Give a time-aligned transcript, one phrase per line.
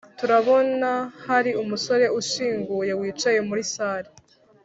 [0.19, 4.09] turabonahari umusore ushinguye wicaye muri salle